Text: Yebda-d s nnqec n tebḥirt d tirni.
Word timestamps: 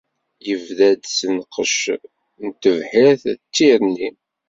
Yebda-d 0.47 1.03
s 1.17 1.19
nnqec 1.33 1.79
n 2.43 2.47
tebḥirt 2.61 3.23
d 3.39 3.41
tirni. 3.55 4.09